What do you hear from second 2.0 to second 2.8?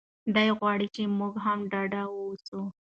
اوسو.